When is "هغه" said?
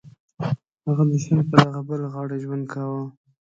0.85-1.03, 1.65-1.79